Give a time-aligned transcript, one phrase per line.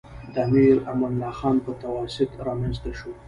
[0.33, 3.11] د امیر امان الله خان په تواسط رامنځته شو.